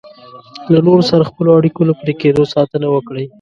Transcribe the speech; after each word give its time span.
له 0.71 0.79
نورو 0.85 1.03
سره 1.11 1.23
د 1.23 1.29
خپلو 1.29 1.49
اړیکو 1.59 1.81
له 1.89 1.93
پرې 2.01 2.13
کېدو 2.21 2.43
ساتنه 2.53 2.87
وکړئ. 2.91 3.25